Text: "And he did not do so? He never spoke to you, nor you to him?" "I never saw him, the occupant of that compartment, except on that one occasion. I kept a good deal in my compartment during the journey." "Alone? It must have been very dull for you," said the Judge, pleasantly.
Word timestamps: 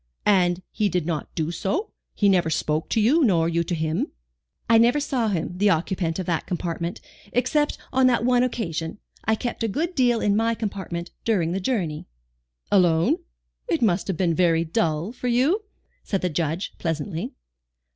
"And 0.25 0.63
he 0.71 0.89
did 0.89 1.05
not 1.05 1.27
do 1.35 1.51
so? 1.51 1.91
He 2.15 2.27
never 2.27 2.49
spoke 2.49 2.89
to 2.89 2.99
you, 2.99 3.23
nor 3.23 3.47
you 3.47 3.63
to 3.65 3.75
him?" 3.75 4.07
"I 4.67 4.79
never 4.79 4.99
saw 4.99 5.27
him, 5.27 5.55
the 5.59 5.69
occupant 5.69 6.17
of 6.17 6.25
that 6.25 6.47
compartment, 6.47 6.99
except 7.33 7.77
on 7.93 8.07
that 8.07 8.25
one 8.25 8.41
occasion. 8.41 8.97
I 9.25 9.35
kept 9.35 9.61
a 9.63 9.67
good 9.67 9.93
deal 9.93 10.19
in 10.19 10.35
my 10.35 10.55
compartment 10.55 11.11
during 11.23 11.51
the 11.51 11.59
journey." 11.59 12.07
"Alone? 12.71 13.17
It 13.67 13.83
must 13.83 14.07
have 14.07 14.17
been 14.17 14.33
very 14.33 14.65
dull 14.65 15.11
for 15.11 15.27
you," 15.27 15.65
said 16.03 16.21
the 16.21 16.29
Judge, 16.29 16.73
pleasantly. 16.79 17.33